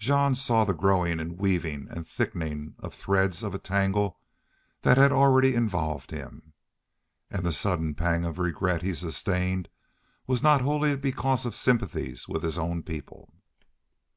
[0.00, 4.18] Jean saw the growing and weaving and thickening threads of a tangle
[4.82, 6.54] that had already involved him.
[7.30, 9.68] And the sudden pang of regret he sustained
[10.26, 13.32] was not wholly because of sympathies with his own people.